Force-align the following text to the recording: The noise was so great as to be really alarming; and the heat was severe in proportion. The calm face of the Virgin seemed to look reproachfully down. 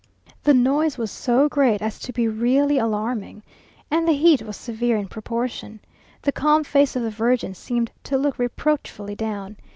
The 0.41 0.55
noise 0.55 0.97
was 0.97 1.11
so 1.11 1.47
great 1.47 1.79
as 1.79 1.99
to 1.99 2.11
be 2.11 2.27
really 2.27 2.79
alarming; 2.79 3.43
and 3.91 4.07
the 4.07 4.13
heat 4.13 4.41
was 4.41 4.57
severe 4.57 4.97
in 4.97 5.07
proportion. 5.07 5.79
The 6.23 6.31
calm 6.31 6.63
face 6.63 6.95
of 6.95 7.03
the 7.03 7.11
Virgin 7.11 7.53
seemed 7.53 7.91
to 8.05 8.17
look 8.17 8.39
reproachfully 8.39 9.13
down. 9.13 9.57